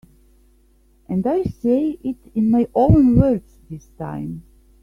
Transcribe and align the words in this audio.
And 1.07 1.27
I'll 1.27 1.43
say 1.45 1.99
it 2.03 2.15
in 2.33 2.49
my 2.49 2.67
own 2.73 3.17
words 3.19 3.59
this 3.69 3.85
time. 3.99 4.41